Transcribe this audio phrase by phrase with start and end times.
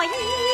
[0.00, 0.49] 啊一